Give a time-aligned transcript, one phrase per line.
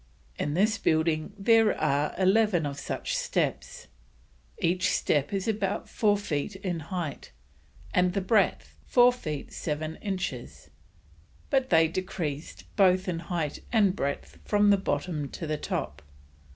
[0.39, 3.85] In this building there are 11 of such steps;
[4.57, 7.31] each step is about 4 feet in height,
[7.93, 10.71] and the breadth 4 feet 7 inches,
[11.51, 16.01] but they decreased both in height and breadth from the bottom to the Top.